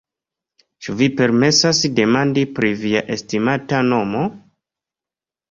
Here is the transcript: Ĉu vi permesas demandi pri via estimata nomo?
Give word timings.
Ĉu 0.85 0.95
vi 1.01 1.09
permesas 1.19 1.81
demandi 1.99 2.47
pri 2.61 2.73
via 2.81 3.05
estimata 3.17 3.83
nomo? 3.93 4.25